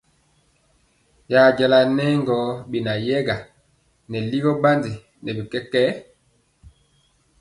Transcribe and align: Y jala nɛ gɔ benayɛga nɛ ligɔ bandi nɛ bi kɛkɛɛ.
Y 1.33 1.35
jala 1.57 1.79
nɛ 1.97 2.05
gɔ 2.27 2.37
benayɛga 2.69 3.35
nɛ 4.09 4.17
ligɔ 4.29 4.51
bandi 4.63 4.91
nɛ 5.23 5.29
bi 5.37 5.43
kɛkɛɛ. 5.51 5.91